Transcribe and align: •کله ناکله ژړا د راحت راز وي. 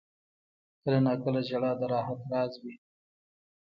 •کله 0.81 0.97
ناکله 1.05 1.41
ژړا 1.49 1.71
د 1.79 1.81
راحت 1.93 2.19
راز 2.31 2.53
وي. 2.63 2.73